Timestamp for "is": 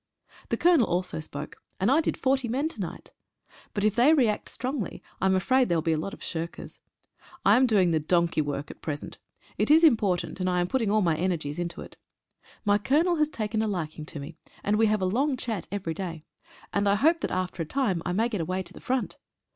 9.69-9.83